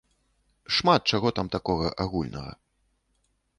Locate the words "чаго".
1.13-1.33